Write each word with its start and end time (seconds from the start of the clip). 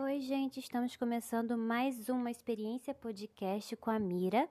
Oi, 0.00 0.20
gente, 0.20 0.60
estamos 0.60 0.94
começando 0.94 1.58
mais 1.58 2.08
uma 2.08 2.30
experiência 2.30 2.94
podcast 2.94 3.74
com 3.78 3.90
a 3.90 3.98
Mira. 3.98 4.48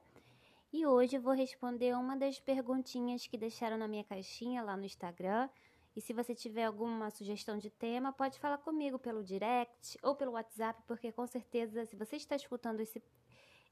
E 0.73 0.85
hoje 0.85 1.16
eu 1.16 1.21
vou 1.21 1.33
responder 1.33 1.96
uma 1.96 2.17
das 2.17 2.38
perguntinhas 2.38 3.25
que 3.27 3.38
deixaram 3.38 3.78
na 3.78 3.88
minha 3.88 4.04
caixinha 4.04 4.62
lá 4.62 4.75
no 4.75 4.83
Instagram. 4.83 5.49
E 5.96 6.02
se 6.02 6.12
você 6.12 6.36
tiver 6.36 6.65
alguma 6.65 7.10
sugestão 7.12 7.57
de 7.57 7.70
tema, 7.70 8.12
pode 8.12 8.38
falar 8.39 8.57
comigo 8.57 8.99
pelo 8.99 9.23
direct 9.23 9.97
ou 10.04 10.18
pelo 10.18 10.33
WhatsApp, 10.33 10.83
porque 10.86 11.14
com 11.14 11.25
certeza, 11.25 11.86
se 11.86 11.95
você 11.95 12.18
está 12.18 12.36
escutando 12.36 12.82
esse, 12.82 13.02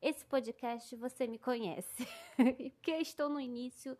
esse 0.01 0.23
podcast, 0.23 0.95
você 0.95 1.27
me 1.27 1.37
conhece. 1.37 2.07
porque 2.71 2.91
estou 2.99 3.27
no 3.27 3.39
início, 3.39 3.97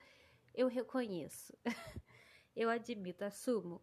eu 0.54 0.70
reconheço. 0.70 1.54
eu 2.56 2.70
admito, 2.70 3.26
assumo. 3.26 3.82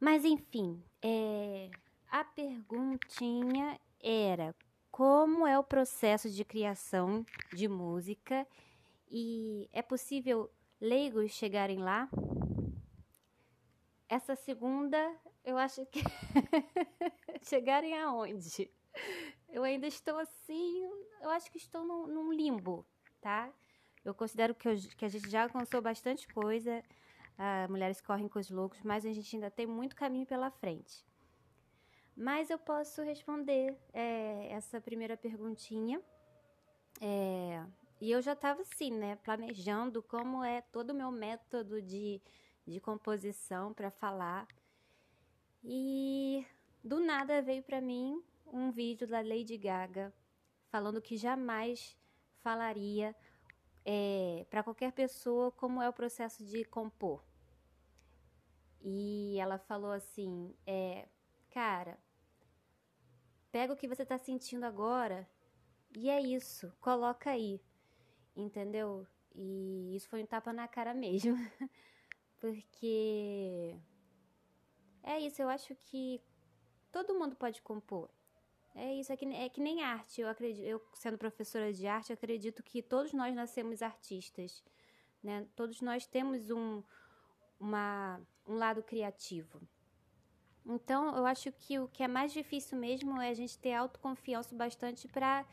Mas 0.00 0.24
enfim, 0.24 0.82
é, 1.02 1.68
a 2.14 2.22
perguntinha 2.22 3.76
era 4.00 4.54
como 4.88 5.44
é 5.44 5.58
o 5.58 5.64
processo 5.64 6.30
de 6.30 6.44
criação 6.44 7.26
de 7.52 7.66
música 7.66 8.46
e 9.10 9.68
é 9.72 9.82
possível 9.82 10.48
leigos 10.80 11.32
chegarem 11.32 11.78
lá? 11.78 12.08
Essa 14.08 14.36
segunda, 14.36 14.96
eu 15.44 15.58
acho 15.58 15.84
que 15.86 15.98
chegarem 17.42 17.98
aonde? 18.00 18.70
Eu 19.48 19.64
ainda 19.64 19.88
estou 19.88 20.16
assim, 20.16 20.88
eu 21.20 21.30
acho 21.30 21.50
que 21.50 21.58
estou 21.58 21.84
num, 21.84 22.06
num 22.06 22.32
limbo, 22.32 22.86
tá? 23.20 23.52
Eu 24.04 24.14
considero 24.14 24.54
que, 24.54 24.68
eu, 24.68 24.76
que 24.96 25.04
a 25.04 25.08
gente 25.08 25.28
já 25.28 25.42
alcançou 25.42 25.82
bastante 25.82 26.28
coisa, 26.28 26.80
ah, 27.36 27.66
mulheres 27.68 28.00
correm 28.00 28.28
com 28.28 28.38
os 28.38 28.50
loucos, 28.50 28.80
mas 28.84 29.04
a 29.04 29.12
gente 29.12 29.34
ainda 29.34 29.50
tem 29.50 29.66
muito 29.66 29.96
caminho 29.96 30.26
pela 30.26 30.48
frente. 30.48 31.04
Mas 32.16 32.48
eu 32.50 32.58
posso 32.58 33.02
responder 33.02 33.76
é, 33.92 34.48
essa 34.50 34.80
primeira 34.80 35.16
perguntinha. 35.16 36.00
É, 37.00 37.64
e 38.00 38.10
eu 38.10 38.22
já 38.22 38.34
estava 38.34 38.62
assim, 38.62 38.90
né, 38.90 39.16
planejando 39.16 40.02
como 40.02 40.44
é 40.44 40.60
todo 40.60 40.90
o 40.90 40.94
meu 40.94 41.10
método 41.10 41.82
de, 41.82 42.20
de 42.66 42.80
composição 42.80 43.72
para 43.72 43.90
falar. 43.90 44.46
E 45.62 46.46
do 46.82 47.00
nada 47.00 47.42
veio 47.42 47.62
para 47.62 47.80
mim 47.80 48.22
um 48.46 48.70
vídeo 48.70 49.06
da 49.08 49.20
Lady 49.20 49.56
Gaga 49.56 50.12
falando 50.70 51.00
que 51.00 51.16
jamais 51.16 51.96
falaria 52.42 53.16
é, 53.84 54.46
para 54.50 54.62
qualquer 54.62 54.92
pessoa 54.92 55.50
como 55.52 55.80
é 55.80 55.88
o 55.88 55.92
processo 55.92 56.44
de 56.44 56.64
compor. 56.64 57.24
E 58.82 59.38
ela 59.38 59.58
falou 59.58 59.92
assim: 59.92 60.54
é, 60.66 61.08
cara, 61.50 61.98
pega 63.54 63.72
o 63.72 63.76
que 63.76 63.86
você 63.86 64.02
está 64.02 64.18
sentindo 64.18 64.64
agora 64.64 65.28
e 65.96 66.10
é 66.10 66.20
isso, 66.20 66.72
coloca 66.80 67.30
aí, 67.30 67.60
entendeu? 68.34 69.06
E 69.32 69.94
isso 69.94 70.08
foi 70.08 70.24
um 70.24 70.26
tapa 70.26 70.52
na 70.52 70.66
cara 70.66 70.92
mesmo, 70.92 71.36
porque 72.40 73.78
é 75.04 75.20
isso, 75.20 75.40
eu 75.40 75.48
acho 75.48 75.72
que 75.76 76.20
todo 76.90 77.14
mundo 77.14 77.36
pode 77.36 77.62
compor. 77.62 78.10
É 78.74 78.92
isso, 78.92 79.12
é 79.12 79.16
que, 79.16 79.24
é 79.26 79.48
que 79.48 79.60
nem 79.60 79.84
arte. 79.84 80.20
Eu 80.20 80.28
acredito, 80.28 80.64
eu 80.64 80.84
sendo 80.92 81.16
professora 81.16 81.72
de 81.72 81.86
arte, 81.86 82.12
acredito 82.12 82.60
que 82.60 82.82
todos 82.82 83.12
nós 83.12 83.32
nascemos 83.36 83.82
artistas, 83.82 84.64
né? 85.22 85.46
Todos 85.54 85.80
nós 85.80 86.08
temos 86.08 86.50
um, 86.50 86.82
uma, 87.60 88.20
um 88.48 88.56
lado 88.56 88.82
criativo. 88.82 89.62
Então, 90.66 91.14
eu 91.16 91.26
acho 91.26 91.52
que 91.52 91.78
o 91.78 91.88
que 91.88 92.02
é 92.02 92.08
mais 92.08 92.32
difícil 92.32 92.78
mesmo 92.78 93.20
é 93.20 93.28
a 93.28 93.34
gente 93.34 93.58
ter 93.58 93.74
autoconfiança 93.74 94.54
bastante 94.54 95.06
para 95.08 95.44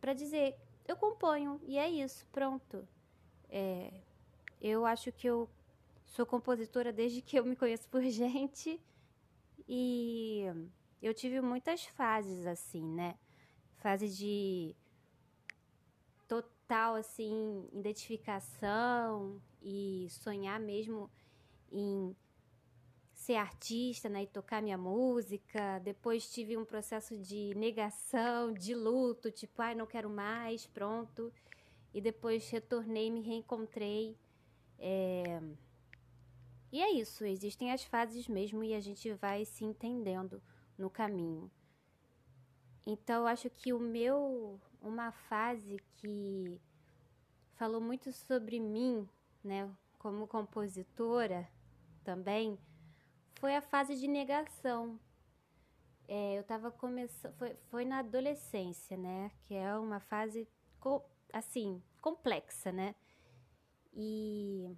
para 0.00 0.12
dizer, 0.12 0.56
eu 0.86 0.96
componho 0.96 1.60
e 1.64 1.76
é 1.76 1.88
isso, 1.88 2.26
pronto. 2.32 2.86
É, 3.48 3.92
eu 4.60 4.86
acho 4.86 5.12
que 5.12 5.26
eu 5.26 5.48
sou 6.04 6.24
compositora 6.24 6.92
desde 6.92 7.20
que 7.20 7.38
eu 7.38 7.44
me 7.44 7.56
conheço 7.56 7.88
por 7.88 8.02
gente 8.10 8.80
e 9.68 10.44
eu 11.02 11.14
tive 11.14 11.40
muitas 11.40 11.84
fases 11.84 12.46
assim, 12.46 12.82
né? 12.82 13.16
Fase 13.76 14.08
de 14.08 14.74
total 16.26 16.96
assim 16.96 17.68
identificação 17.72 19.40
e 19.62 20.06
sonhar 20.10 20.58
mesmo 20.58 21.10
em 21.70 22.16
ser 23.28 23.34
artista, 23.34 24.08
né, 24.08 24.22
e 24.22 24.26
tocar 24.26 24.62
minha 24.62 24.78
música. 24.78 25.78
Depois 25.80 26.30
tive 26.30 26.56
um 26.56 26.64
processo 26.64 27.14
de 27.14 27.54
negação, 27.54 28.54
de 28.54 28.74
luto, 28.74 29.30
tipo, 29.30 29.60
ai, 29.60 29.74
não 29.74 29.86
quero 29.86 30.08
mais, 30.08 30.66
pronto. 30.66 31.30
E 31.92 32.00
depois 32.00 32.48
retornei, 32.48 33.10
me 33.10 33.20
reencontrei. 33.20 34.16
É... 34.78 35.42
E 36.72 36.80
é 36.80 36.90
isso, 36.90 37.22
existem 37.22 37.70
as 37.70 37.84
fases 37.84 38.26
mesmo 38.28 38.64
e 38.64 38.74
a 38.74 38.80
gente 38.80 39.12
vai 39.12 39.44
se 39.44 39.62
entendendo 39.62 40.42
no 40.78 40.88
caminho. 40.88 41.50
Então, 42.86 43.26
acho 43.26 43.50
que 43.50 43.74
o 43.74 43.78
meu, 43.78 44.58
uma 44.80 45.12
fase 45.12 45.76
que 45.96 46.58
falou 47.56 47.80
muito 47.80 48.10
sobre 48.10 48.58
mim, 48.58 49.06
né, 49.44 49.70
como 49.98 50.26
compositora 50.26 51.46
também, 52.02 52.58
foi 53.40 53.56
a 53.56 53.62
fase 53.62 53.96
de 53.96 54.06
negação. 54.08 54.98
É, 56.06 56.36
eu 56.36 56.40
estava 56.40 56.70
começando, 56.70 57.34
foi, 57.34 57.54
foi 57.70 57.84
na 57.84 57.98
adolescência, 57.98 58.96
né, 58.96 59.30
que 59.42 59.54
é 59.54 59.76
uma 59.76 60.00
fase, 60.00 60.48
assim, 61.32 61.82
complexa, 62.00 62.72
né, 62.72 62.94
e 63.92 64.74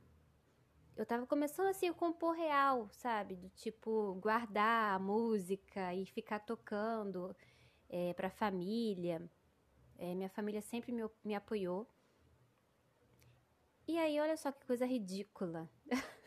eu 0.97 1.07
tava 1.07 1.27
começando 1.27 1.69
assim 1.69 1.89
a 1.89 1.95
compor 1.95 2.35
real, 2.35 2.89
sabe? 2.93 3.37
Do 3.37 3.49
tipo, 3.51 4.15
guardar 4.15 4.95
a 4.95 4.99
música 4.99 5.95
e 5.95 6.05
ficar 6.05 6.41
tocando 6.41 7.35
é, 7.89 8.13
pra 8.15 8.29
família. 8.31 9.23
É, 9.99 10.15
minha 10.15 10.29
família 10.29 10.61
sempre 10.61 10.93
me, 10.93 11.03
me 11.25 11.35
apoiou. 11.35 11.89
E 13.87 13.99
aí, 13.99 14.21
olha 14.21 14.37
só 14.37 14.53
que 14.53 14.67
coisa 14.67 14.87
ridícula. 14.87 15.69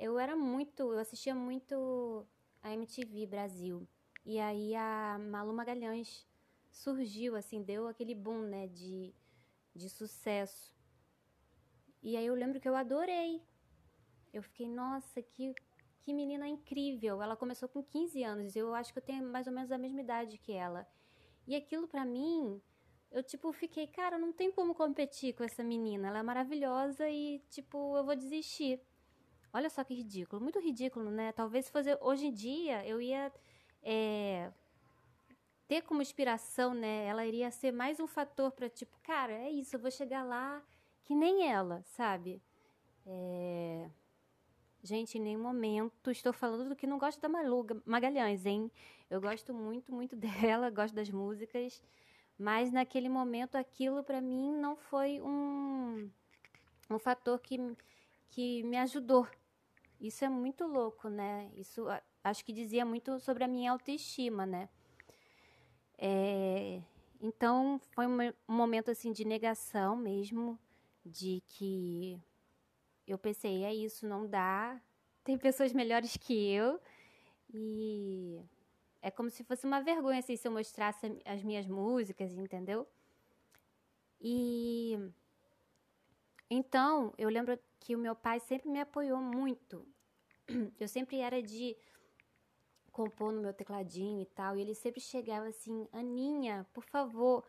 eu 0.00 0.18
era 0.18 0.34
muito, 0.34 0.94
eu 0.94 0.98
assistia 0.98 1.34
muito 1.34 2.26
a 2.62 2.72
MTV 2.72 3.26
Brasil. 3.26 3.86
E 4.24 4.40
aí 4.40 4.74
a 4.74 5.18
Malu 5.18 5.52
Magalhães 5.52 6.26
surgiu, 6.70 7.36
assim, 7.36 7.62
deu 7.62 7.86
aquele 7.86 8.14
boom, 8.14 8.40
né, 8.40 8.66
de, 8.66 9.14
de 9.74 9.90
sucesso. 9.90 10.74
E 12.02 12.16
aí 12.16 12.24
eu 12.24 12.34
lembro 12.34 12.58
que 12.58 12.68
eu 12.68 12.74
adorei. 12.74 13.42
Eu 14.32 14.42
fiquei, 14.42 14.66
nossa, 14.66 15.20
que, 15.20 15.54
que 16.00 16.14
menina 16.14 16.48
incrível. 16.48 17.20
Ela 17.20 17.36
começou 17.36 17.68
com 17.68 17.82
15 17.82 18.24
anos, 18.24 18.56
eu 18.56 18.74
acho 18.74 18.94
que 18.94 18.98
eu 19.00 19.04
tenho 19.04 19.22
mais 19.22 19.46
ou 19.46 19.52
menos 19.52 19.70
a 19.70 19.76
mesma 19.76 20.00
idade 20.00 20.38
que 20.38 20.52
ela. 20.52 20.88
E 21.46 21.54
aquilo 21.54 21.86
para 21.86 22.06
mim, 22.06 22.58
eu 23.10 23.22
tipo 23.22 23.52
fiquei, 23.52 23.86
cara, 23.86 24.18
não 24.18 24.32
tem 24.32 24.50
como 24.50 24.74
competir 24.74 25.34
com 25.34 25.44
essa 25.44 25.62
menina. 25.62 26.08
Ela 26.08 26.20
é 26.20 26.22
maravilhosa 26.22 27.06
e 27.10 27.40
tipo, 27.50 27.98
eu 27.98 28.04
vou 28.04 28.16
desistir. 28.16 28.80
Olha 29.52 29.68
só 29.68 29.82
que 29.82 29.94
ridículo, 29.94 30.40
muito 30.40 30.60
ridículo, 30.60 31.10
né? 31.10 31.32
Talvez 31.32 31.68
fosse 31.68 31.96
hoje 32.00 32.26
em 32.26 32.32
dia, 32.32 32.86
eu 32.86 33.00
ia 33.00 33.32
é, 33.82 34.52
ter 35.66 35.82
como 35.82 36.02
inspiração, 36.02 36.74
né? 36.74 37.06
Ela 37.06 37.26
iria 37.26 37.50
ser 37.50 37.72
mais 37.72 38.00
um 38.00 38.06
fator 38.06 38.50
para 38.52 38.68
tipo, 38.68 38.96
cara, 39.02 39.32
é 39.32 39.50
isso, 39.50 39.76
eu 39.76 39.80
vou 39.80 39.90
chegar 39.90 40.22
lá 40.24 40.62
que 41.04 41.14
nem 41.14 41.48
ela, 41.50 41.82
sabe? 41.86 42.40
É... 43.06 43.90
Gente, 44.82 45.18
em 45.18 45.20
nenhum 45.20 45.42
momento 45.42 46.10
estou 46.10 46.32
falando 46.32 46.68
do 46.70 46.76
que 46.76 46.86
não 46.86 46.98
gosto 46.98 47.20
da 47.20 47.28
Malu 47.28 47.66
Magalhães, 47.84 48.46
hein? 48.46 48.70
Eu 49.10 49.20
gosto 49.20 49.52
muito, 49.52 49.92
muito 49.92 50.14
dela, 50.16 50.70
gosto 50.70 50.94
das 50.94 51.10
músicas, 51.10 51.82
mas 52.38 52.72
naquele 52.72 53.08
momento 53.08 53.56
aquilo 53.56 54.02
para 54.02 54.20
mim 54.20 54.52
não 54.56 54.76
foi 54.76 55.20
um, 55.20 56.10
um 56.88 56.98
fator 56.98 57.38
que, 57.40 57.58
que 58.30 58.62
me 58.62 58.76
ajudou. 58.78 59.26
Isso 60.00 60.24
é 60.24 60.28
muito 60.28 60.66
louco, 60.66 61.08
né? 61.08 61.50
Isso 61.54 61.86
acho 62.24 62.44
que 62.44 62.52
dizia 62.52 62.84
muito 62.84 63.18
sobre 63.20 63.44
a 63.44 63.48
minha 63.48 63.70
autoestima, 63.70 64.46
né? 64.46 64.68
É, 65.98 66.80
então 67.20 67.78
foi 67.94 68.06
um 68.06 68.32
momento 68.48 68.90
assim 68.90 69.12
de 69.12 69.24
negação 69.26 69.94
mesmo 69.94 70.58
de 71.04 71.42
que 71.46 72.18
eu 73.06 73.18
pensei, 73.18 73.64
é 73.64 73.74
isso, 73.74 74.06
não 74.06 74.26
dá. 74.26 74.80
Tem 75.24 75.36
pessoas 75.36 75.72
melhores 75.72 76.16
que 76.16 76.50
eu. 76.50 76.80
E 77.52 78.40
é 79.02 79.10
como 79.10 79.28
se 79.30 79.44
fosse 79.44 79.66
uma 79.66 79.80
vergonha 79.82 80.20
assim, 80.20 80.36
se 80.36 80.46
eu 80.48 80.52
mostrasse 80.52 81.20
as 81.24 81.42
minhas 81.42 81.66
músicas, 81.66 82.32
entendeu? 82.32 82.86
E 84.20 84.98
então, 86.50 87.14
eu 87.16 87.28
lembro 87.28 87.56
que 87.78 87.94
o 87.94 87.98
meu 87.98 88.16
pai 88.16 88.40
sempre 88.40 88.68
me 88.68 88.80
apoiou 88.80 89.20
muito. 89.20 89.86
Eu 90.80 90.88
sempre 90.88 91.18
era 91.18 91.40
de 91.40 91.76
compor 92.90 93.32
no 93.32 93.40
meu 93.40 93.54
tecladinho 93.54 94.20
e 94.20 94.26
tal. 94.26 94.56
E 94.56 94.60
ele 94.60 94.74
sempre 94.74 95.00
chegava 95.00 95.46
assim: 95.46 95.88
Aninha, 95.92 96.66
por 96.72 96.84
favor, 96.84 97.46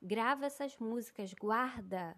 grava 0.00 0.46
essas 0.46 0.78
músicas, 0.78 1.34
guarda. 1.34 2.16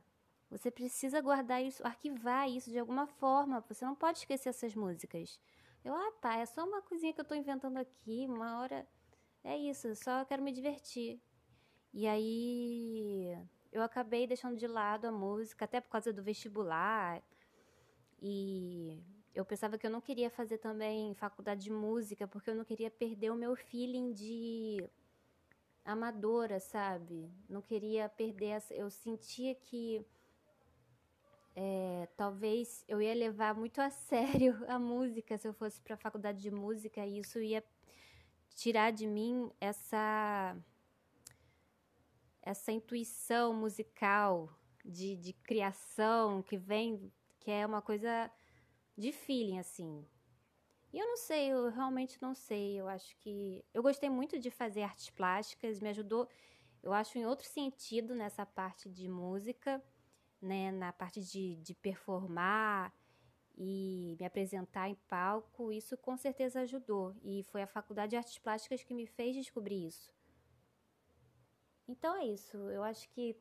Você 0.51 0.71
precisa 0.71 1.21
guardar 1.21 1.63
isso, 1.63 1.85
arquivar 1.85 2.49
isso 2.49 2.71
de 2.71 2.79
alguma 2.79 3.09
forma. 3.09 3.61
Você 3.69 3.85
não 3.85 3.97
pode 3.97 4.19
esquecer 4.19 4.51
essas 4.51 4.75
músicas. 4.75 5.41
Eu, 5.85 5.93
ah, 5.95 6.13
tá, 6.21 6.37
é 6.37 6.47
só 6.47 6.65
uma 6.65 6.81
coisinha 6.81 7.13
que 7.13 7.21
eu 7.21 7.25
tô 7.25 7.35
inventando 7.35 7.77
aqui, 7.77 8.27
uma 8.29 8.61
hora. 8.61 8.87
É 9.43 9.57
isso, 9.59 9.95
só 9.97 10.25
quero 10.25 10.43
me 10.43 10.53
divertir. 10.53 11.21
E 11.93 12.07
aí 12.07 13.37
eu 13.75 13.83
acabei 13.83 14.25
deixando 14.25 14.57
de 14.57 14.69
lado 14.69 15.07
a 15.07 15.13
música, 15.13 15.65
até 15.65 15.81
por 15.81 15.91
causa 15.91 16.13
do 16.13 16.23
vestibular. 16.23 17.21
E 18.23 19.03
eu 19.35 19.45
pensava 19.45 19.77
que 19.77 19.85
eu 19.85 19.91
não 19.91 20.01
queria 20.01 20.31
fazer 20.31 20.59
também 20.59 21.13
faculdade 21.15 21.65
de 21.65 21.73
música, 21.73 22.27
porque 22.29 22.49
eu 22.51 22.55
não 22.55 22.65
queria 22.65 22.89
perder 22.89 23.31
o 23.31 23.37
meu 23.37 23.57
feeling 23.57 24.13
de 24.13 24.89
amadora, 25.85 26.61
sabe? 26.61 27.29
Não 27.49 27.61
queria 27.61 28.09
perder 28.09 28.51
essa. 28.59 28.73
Eu 28.73 28.89
sentia 28.91 29.57
que 29.57 30.07
é, 31.57 32.09
talvez 32.17 32.85
eu 32.87 33.03
ia 33.03 33.13
levar 33.13 33.57
muito 33.57 33.81
a 33.81 33.91
sério 33.91 34.57
a 34.69 34.79
música 34.79 35.37
se 35.37 35.49
eu 35.49 35.53
fosse 35.53 35.81
para 35.81 35.95
a 35.95 35.99
faculdade 35.99 36.41
de 36.41 36.51
música 36.51 37.05
e 37.05 37.19
isso 37.19 37.41
ia 37.41 37.63
tirar 38.55 38.93
de 38.93 39.07
mim 39.07 39.51
essa 39.61 40.57
essa 42.45 42.71
intuição 42.71 43.55
musical 43.55 44.49
de, 44.85 45.17
de 45.17 45.33
criação 45.33 46.43
que 46.43 46.59
vem 46.59 47.11
que 47.41 47.51
é 47.51 47.67
uma 47.67 47.83
coisa 47.83 48.31
de 48.97 49.13
feeling, 49.13 49.59
assim. 49.59 50.07
E 50.93 50.99
eu 50.99 51.07
não 51.07 51.17
sei, 51.17 51.49
eu 51.49 51.69
realmente 51.71 52.21
não 52.23 52.35
sei. 52.35 52.81
Eu 52.81 52.89
acho 52.89 53.17
que. 53.19 53.65
Eu 53.75 53.83
gostei 53.83 54.09
muito 54.09 54.39
de 54.39 54.51
fazer 54.51 54.83
artes 54.83 55.11
plásticas, 55.11 55.81
me 55.81 55.89
ajudou, 55.91 56.29
eu 56.83 56.93
acho, 56.93 57.19
em 57.19 57.27
outro 57.27 57.47
sentido 57.47 58.15
nessa 58.15 58.47
parte 58.47 58.89
de 58.89 59.09
música, 59.09 59.83
né? 60.41 60.71
Na 60.71 60.93
parte 60.93 61.21
de, 61.21 61.57
de 61.57 61.75
performar 61.75 62.95
e 63.57 64.17
me 64.19 64.25
apresentar 64.25 64.89
em 64.89 64.95
palco. 65.09 65.73
Isso 65.73 65.97
com 65.99 66.17
certeza 66.17 66.61
ajudou. 66.61 67.15
E 67.23 67.43
foi 67.45 67.63
a 67.63 67.67
Faculdade 67.67 68.11
de 68.11 68.17
Artes 68.17 68.39
Plásticas 68.39 68.83
que 68.83 68.95
me 68.95 69.07
fez 69.07 69.35
descobrir 69.35 69.87
isso. 69.87 70.14
Então 71.87 72.17
é 72.17 72.27
isso. 72.27 72.57
Eu 72.71 72.83
acho 72.83 73.09
que 73.11 73.37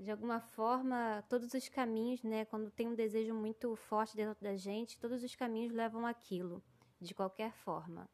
de 0.00 0.10
alguma 0.10 0.40
forma, 0.40 1.22
todos 1.28 1.52
os 1.52 1.68
caminhos, 1.68 2.22
né, 2.22 2.46
quando 2.46 2.70
tem 2.70 2.88
um 2.88 2.94
desejo 2.94 3.34
muito 3.34 3.76
forte 3.76 4.16
dentro 4.16 4.42
da 4.42 4.56
gente, 4.56 4.98
todos 4.98 5.22
os 5.22 5.34
caminhos 5.34 5.72
levam 5.72 6.06
aquilo, 6.06 6.62
de 6.98 7.14
qualquer 7.14 7.52
forma. 7.52 8.08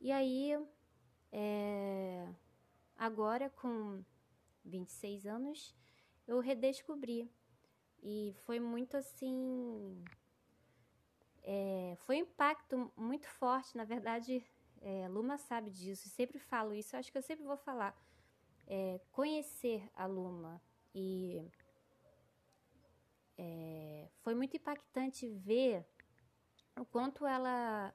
E 0.00 0.10
aí, 0.10 0.58
é, 1.30 2.26
agora 2.96 3.50
com 3.50 4.02
26 4.64 5.26
anos, 5.26 5.74
eu 6.26 6.40
redescobri. 6.40 7.30
E 8.02 8.34
foi 8.46 8.58
muito 8.58 8.96
assim. 8.96 10.02
É, 11.42 11.94
foi 12.06 12.16
um 12.16 12.20
impacto 12.20 12.90
muito 12.96 13.28
forte, 13.28 13.76
na 13.76 13.84
verdade, 13.84 14.42
é, 14.80 15.08
Luma 15.08 15.36
sabe 15.36 15.70
disso, 15.70 16.08
sempre 16.08 16.38
falo 16.38 16.72
isso, 16.72 16.96
acho 16.96 17.12
que 17.12 17.18
eu 17.18 17.22
sempre 17.22 17.44
vou 17.44 17.56
falar. 17.56 17.94
É, 18.66 19.00
conhecer 19.12 19.88
a 19.94 20.06
Luma, 20.06 20.60
e 20.94 21.42
é, 23.38 24.08
foi 24.22 24.34
muito 24.34 24.56
impactante 24.56 25.28
ver 25.28 25.86
o 26.78 26.84
quanto 26.84 27.26
ela 27.26 27.94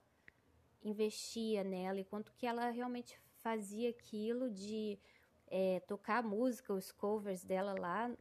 investia 0.84 1.64
nela 1.64 2.00
e 2.00 2.06
quanto 2.06 2.34
que 2.34 2.46
ela 2.46 2.70
realmente 2.70 3.20
fazia 3.42 3.90
aquilo 3.90 4.50
de 4.50 5.00
é, 5.48 5.80
tocar 5.82 6.24
música, 6.24 6.74
os 6.74 6.92
covers 6.92 7.44
dela 7.44 7.76
lá 7.78 8.16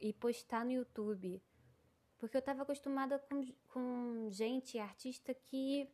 e 0.00 0.12
postar 0.12 0.64
no 0.64 0.72
YouTube. 0.72 1.42
Porque 2.18 2.36
eu 2.36 2.40
estava 2.40 2.62
acostumada 2.62 3.18
com, 3.18 3.44
com 3.68 4.28
gente, 4.30 4.78
artista 4.78 5.34
que 5.34 5.88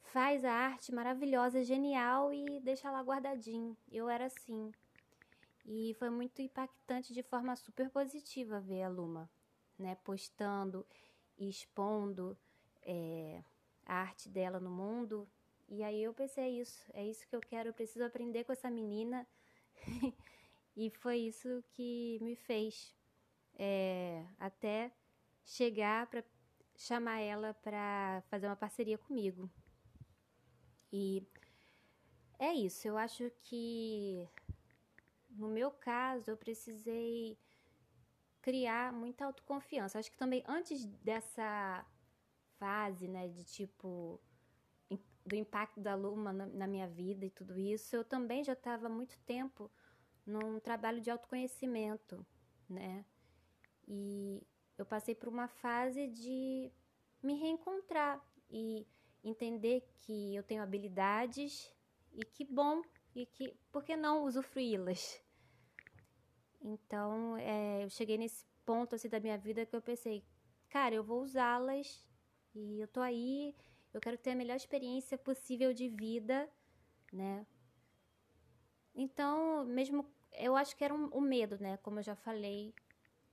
faz 0.00 0.44
a 0.44 0.52
arte 0.52 0.92
maravilhosa, 0.92 1.62
genial 1.62 2.32
e 2.32 2.60
deixa 2.60 2.90
lá 2.90 3.00
guardadinho. 3.02 3.76
Eu 3.90 4.08
era 4.08 4.26
assim. 4.26 4.72
E 5.64 5.94
foi 5.94 6.10
muito 6.10 6.40
impactante 6.40 7.12
de 7.12 7.22
forma 7.22 7.54
super 7.56 7.90
positiva 7.90 8.60
ver 8.60 8.82
a 8.82 8.88
Luma, 8.88 9.30
né, 9.78 9.96
postando 9.96 10.86
e 11.36 11.48
expondo 11.48 12.36
é, 12.82 13.42
a 13.84 13.96
arte 13.96 14.28
dela 14.28 14.58
no 14.58 14.70
mundo. 14.70 15.28
E 15.68 15.82
aí 15.82 16.02
eu 16.02 16.14
pensei, 16.14 16.44
é 16.44 16.50
isso, 16.50 16.84
é 16.94 17.04
isso 17.04 17.26
que 17.28 17.36
eu 17.36 17.40
quero, 17.40 17.68
eu 17.68 17.74
preciso 17.74 18.04
aprender 18.04 18.44
com 18.44 18.52
essa 18.52 18.70
menina. 18.70 19.26
e 20.76 20.90
foi 20.90 21.18
isso 21.18 21.62
que 21.72 22.18
me 22.22 22.34
fez 22.34 22.94
é, 23.58 24.24
até 24.38 24.90
chegar 25.44 26.06
para 26.06 26.24
chamar 26.76 27.20
ela 27.20 27.52
para 27.54 28.22
fazer 28.28 28.46
uma 28.46 28.56
parceria 28.56 28.96
comigo. 28.96 29.50
E 30.92 31.22
é 32.38 32.52
isso, 32.54 32.88
eu 32.88 32.96
acho 32.96 33.30
que 33.42 34.26
no 35.38 35.48
meu 35.48 35.70
caso, 35.70 36.30
eu 36.30 36.36
precisei 36.36 37.38
criar 38.42 38.92
muita 38.92 39.24
autoconfiança. 39.24 39.98
Acho 39.98 40.10
que 40.10 40.16
também 40.16 40.42
antes 40.46 40.84
dessa 40.84 41.86
fase, 42.58 43.06
né, 43.06 43.28
de 43.28 43.44
tipo 43.44 44.20
do 45.28 45.36
impacto 45.36 45.78
da 45.80 45.94
Luma 45.94 46.32
na, 46.32 46.66
minha 46.66 46.88
vida 46.88 47.26
e 47.26 47.30
tudo 47.30 47.58
isso, 47.58 47.94
eu 47.94 48.02
também 48.02 48.42
já 48.42 48.54
estava 48.54 48.88
muito 48.88 49.18
tempo 49.26 49.70
num 50.24 50.58
trabalho 50.58 51.02
de 51.02 51.10
autoconhecimento, 51.10 52.26
né? 52.68 53.04
E 53.86 54.42
eu 54.78 54.86
passei 54.86 55.14
por 55.14 55.28
uma 55.28 55.46
fase 55.46 56.08
de 56.08 56.72
me 57.22 57.34
reencontrar 57.34 58.24
e 58.50 58.86
entender 59.22 59.86
que 60.00 60.34
eu 60.34 60.42
tenho 60.42 60.62
habilidades 60.62 61.70
e 62.12 62.24
que 62.24 62.44
bom 62.44 62.82
e 63.14 63.26
que 63.26 63.54
por 63.70 63.84
que 63.84 63.96
não 63.96 64.24
usufruí-las? 64.24 65.22
Então, 66.60 67.36
é, 67.36 67.84
eu 67.84 67.90
cheguei 67.90 68.18
nesse 68.18 68.44
ponto 68.64 68.94
assim 68.94 69.08
da 69.08 69.20
minha 69.20 69.38
vida 69.38 69.64
que 69.64 69.74
eu 69.74 69.80
pensei, 69.80 70.24
cara, 70.68 70.94
eu 70.94 71.04
vou 71.04 71.22
usá-las 71.22 72.06
e 72.54 72.80
eu 72.80 72.88
tô 72.88 73.00
aí, 73.00 73.54
eu 73.92 74.00
quero 74.00 74.18
ter 74.18 74.30
a 74.32 74.36
melhor 74.36 74.56
experiência 74.56 75.16
possível 75.16 75.72
de 75.72 75.88
vida, 75.88 76.48
né? 77.12 77.46
Então, 78.94 79.64
mesmo 79.64 80.04
eu 80.32 80.56
acho 80.56 80.76
que 80.76 80.84
era 80.84 80.94
um, 80.94 81.06
o 81.08 81.20
medo, 81.20 81.58
né? 81.60 81.76
Como 81.78 81.98
eu 81.98 82.02
já 82.02 82.14
falei 82.14 82.74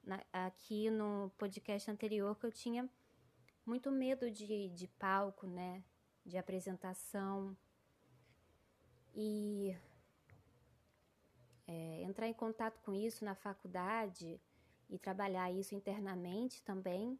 na, 0.04 0.24
aqui 0.32 0.90
no 0.90 1.32
podcast 1.38 1.90
anterior, 1.90 2.38
que 2.38 2.46
eu 2.46 2.52
tinha 2.52 2.90
muito 3.66 3.92
medo 3.92 4.30
de, 4.30 4.70
de 4.70 4.88
palco, 4.88 5.48
né? 5.48 5.84
De 6.24 6.38
apresentação. 6.38 7.58
E 9.14 9.76
é, 11.68 12.04
entrar 12.04 12.28
em 12.28 12.34
contato 12.34 12.80
com 12.82 12.94
isso 12.94 13.26
na 13.26 13.36
faculdade 13.36 14.40
e 14.90 15.00
trabalhar 15.00 15.52
isso 15.52 15.74
internamente 15.74 16.62
também 16.64 17.20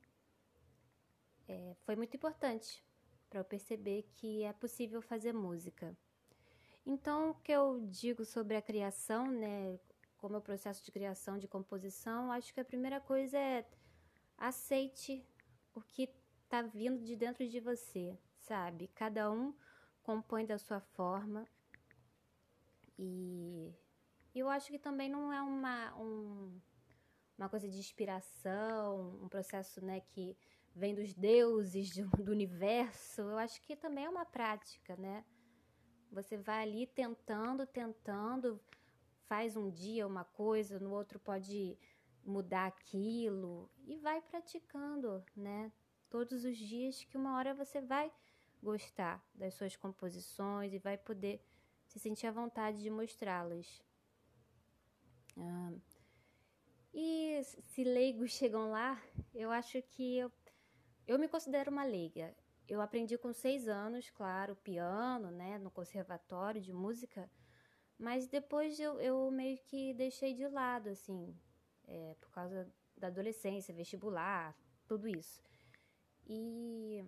é, 1.48 1.76
foi 1.84 1.96
muito 1.96 2.16
importante 2.16 2.84
para 3.30 3.40
eu 3.40 3.46
perceber 3.46 4.08
que 4.16 4.44
é 4.44 4.54
possível 4.54 5.02
fazer 5.02 5.34
música. 5.34 5.96
Então, 6.86 7.32
o 7.32 7.36
que 7.36 7.52
eu 7.52 7.82
digo 7.90 8.24
sobre 8.24 8.56
a 8.56 8.62
criação, 8.62 9.30
né, 9.32 9.80
como 10.18 10.36
é 10.36 10.38
o 10.38 10.42
processo 10.42 10.84
de 10.84 10.92
criação, 10.92 11.38
de 11.38 11.48
composição, 11.48 12.32
acho 12.32 12.54
que 12.54 12.60
a 12.60 12.66
primeira 12.66 13.00
coisa 13.00 13.38
é 13.38 13.66
aceite 14.38 15.26
o 15.74 15.82
que 15.82 16.10
está 16.44 16.62
vindo 16.62 17.04
de 17.04 17.16
dentro 17.16 17.48
de 17.48 17.60
você, 17.60 18.18
sabe? 18.40 18.88
Cada 18.96 19.32
um 19.32 19.54
compõe 20.04 20.46
da 20.46 20.58
sua 20.58 20.80
forma 20.80 21.46
e 22.98 23.45
eu 24.40 24.50
acho 24.50 24.70
que 24.70 24.80
também 24.80 25.10
não 25.10 25.32
é 25.32 25.42
uma, 25.42 25.96
um, 25.96 26.60
uma 27.38 27.50
coisa 27.50 27.70
de 27.70 27.78
inspiração, 27.78 29.20
um 29.22 29.30
processo 29.30 29.84
né, 29.84 30.02
que 30.02 30.38
vem 30.76 30.94
dos 30.94 31.14
deuses, 31.14 31.96
do, 31.96 32.08
do 32.24 32.32
universo. 32.32 33.22
Eu 33.22 33.38
acho 33.38 33.62
que 33.62 33.76
também 33.76 34.06
é 34.06 34.10
uma 34.10 34.26
prática, 34.26 34.96
né? 34.98 35.24
Você 36.12 36.38
vai 36.38 36.64
ali 36.64 36.88
tentando, 36.88 37.66
tentando, 37.66 38.60
faz 39.28 39.56
um 39.56 39.70
dia 39.70 40.06
uma 40.06 40.24
coisa, 40.24 40.80
no 40.80 40.92
outro 40.92 41.20
pode 41.20 41.78
mudar 42.24 42.68
aquilo 42.68 43.70
e 43.86 43.98
vai 43.98 44.22
praticando, 44.22 45.24
né? 45.36 45.72
Todos 46.10 46.44
os 46.44 46.58
dias 46.58 47.04
que 47.04 47.18
uma 47.18 47.38
hora 47.38 47.54
você 47.54 47.82
vai 47.82 48.12
gostar 48.62 49.24
das 49.34 49.54
suas 49.54 49.76
composições 49.76 50.74
e 50.74 50.80
vai 50.80 50.98
poder 50.98 51.42
se 51.86 52.00
sentir 52.00 52.28
à 52.28 52.32
vontade 52.32 52.82
de 52.82 52.90
mostrá-las. 52.90 53.85
Ah, 55.38 55.72
e 56.94 57.42
se 57.44 57.84
leigos 57.84 58.32
chegam 58.32 58.72
lá, 58.72 59.02
eu 59.34 59.52
acho 59.52 59.82
que 59.82 60.18
eu, 60.18 60.32
eu 61.08 61.20
me 61.20 61.28
considero 61.28 61.72
uma 61.72 61.84
leiga. 61.84 62.36
eu 62.68 62.82
aprendi 62.82 63.18
com 63.18 63.34
seis 63.34 63.68
anos, 63.68 64.10
claro, 64.10 64.56
piano, 64.56 65.30
né, 65.32 65.60
no 65.60 65.70
conservatório 65.70 66.62
de 66.62 66.74
música, 66.74 67.30
mas 67.98 68.28
depois 68.28 68.80
eu, 68.80 69.00
eu 69.02 69.32
meio 69.32 69.58
que 69.60 69.94
deixei 69.94 70.34
de 70.34 70.48
lado, 70.48 70.90
assim, 70.90 71.36
é, 71.88 72.16
por 72.22 72.32
causa 72.32 72.68
da 72.98 73.08
adolescência, 73.08 73.74
vestibular, 73.74 74.56
tudo 74.88 75.08
isso. 75.08 75.42
E 76.28 77.04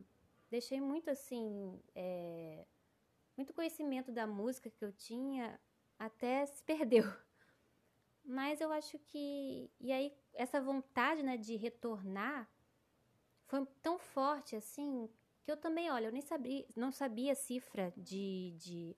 deixei 0.50 0.82
muito, 0.82 1.10
assim, 1.10 1.82
é, 1.96 2.66
muito 3.38 3.54
conhecimento 3.54 4.12
da 4.12 4.28
música 4.28 4.70
que 4.70 4.86
eu 4.86 4.92
tinha 4.94 5.60
até 6.00 6.46
se 6.46 6.64
perdeu. 6.66 7.06
Mas 8.28 8.60
eu 8.60 8.74
acho 8.74 9.00
que. 9.00 9.72
E 9.80 9.90
aí, 9.94 10.14
essa 10.34 10.60
vontade 10.60 11.24
né, 11.24 11.38
de 11.38 11.56
retornar 11.56 12.50
foi 13.46 13.66
tão 13.82 13.98
forte 13.98 14.54
assim 14.54 15.10
que 15.42 15.50
eu 15.50 15.56
também, 15.56 15.90
olha, 15.90 16.08
eu 16.08 16.12
nem 16.12 16.22
sabia, 16.22 16.66
não 16.76 16.92
sabia 16.92 17.34
cifra 17.34 17.94
de, 17.96 18.54
de, 18.58 18.98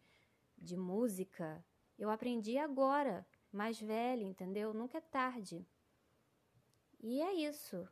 de 0.57 0.75
música. 0.75 1.63
Eu 1.95 2.09
aprendi 2.09 2.57
agora, 2.57 3.23
mais 3.51 3.79
velha, 3.79 4.23
entendeu? 4.23 4.73
Nunca 4.73 4.97
é 4.97 5.01
tarde. 5.01 5.63
E 6.99 7.21
é 7.21 7.31
isso. 7.33 7.87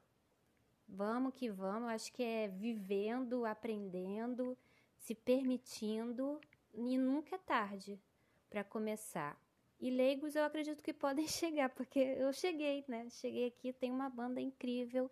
Vamos 0.88 1.36
que 1.36 1.52
vamos. 1.52 1.90
Acho 1.90 2.12
que 2.12 2.24
é 2.24 2.48
vivendo, 2.48 3.46
aprendendo, 3.46 4.58
se 4.98 5.14
permitindo 5.14 6.42
e 6.74 6.98
nunca 6.98 7.36
é 7.36 7.40
tarde 7.40 8.02
para 8.50 8.64
começar. 8.64 9.40
E 9.80 9.90
leigos 9.92 10.36
eu 10.36 10.44
acredito 10.44 10.84
que 10.84 10.94
podem 10.94 11.28
chegar, 11.28 11.70
porque 11.70 12.00
eu 12.00 12.34
cheguei, 12.34 12.84
né? 12.88 13.08
Cheguei 13.10 13.48
aqui, 13.48 13.72
tem 13.72 13.92
uma 13.92 14.10
banda 14.10 14.42
incrível. 14.42 15.10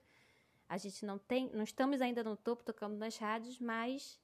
A 0.67 0.77
gente 0.77 1.05
não 1.05 1.19
tem, 1.19 1.49
não 1.53 1.63
estamos 1.63 2.01
ainda 2.01 2.23
no 2.23 2.35
topo 2.35 2.63
tocando 2.63 2.97
nas 2.97 3.17
rádios, 3.17 3.59
mas 3.59 4.19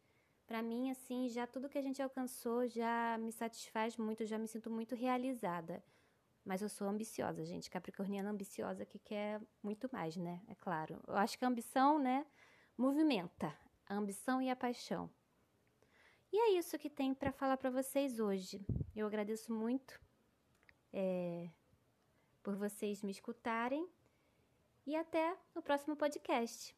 para 0.48 0.62
mim 0.62 0.90
assim, 0.90 1.30
já 1.30 1.46
tudo 1.46 1.70
que 1.70 1.78
a 1.78 1.82
gente 1.82 2.02
alcançou 2.02 2.68
já 2.68 3.18
me 3.20 3.32
satisfaz 3.32 3.96
muito, 3.96 4.26
já 4.26 4.38
me 4.38 4.48
sinto 4.48 4.70
muito 4.70 4.96
realizada. 4.96 5.84
Mas 6.44 6.64
eu 6.64 6.70
sou 6.70 6.88
ambiciosa, 6.88 7.46
gente, 7.46 7.70
capricorniana 7.70 8.32
ambiciosa 8.32 8.84
que 8.84 8.98
quer 8.98 9.40
muito 9.62 9.88
mais, 9.94 10.18
né? 10.18 10.42
É 10.48 10.56
claro. 10.56 11.00
Eu 11.08 11.16
acho 11.16 11.38
que 11.38 11.46
a 11.46 11.48
ambição, 11.48 12.00
né, 12.00 12.26
movimenta 12.76 13.56
a 13.88 13.96
ambição 13.96 14.42
e 14.42 14.50
a 14.50 14.56
paixão. 14.56 15.10
E 16.32 16.38
é 16.38 16.58
isso 16.58 16.80
que 16.80 16.90
tem 16.90 17.14
para 17.14 17.32
falar 17.32 17.58
para 17.58 17.70
vocês 17.70 18.20
hoje. 18.20 18.66
Eu 18.96 19.06
agradeço 19.06 19.54
muito 19.54 20.00
é, 20.94 21.50
por 22.44 22.56
vocês 22.56 23.02
me 23.02 23.12
escutarem 23.12 23.88
e 24.86 24.96
até 24.96 25.38
no 25.56 25.62
próximo 25.62 25.96
podcast. 25.96 26.76